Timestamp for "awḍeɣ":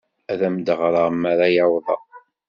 1.63-2.01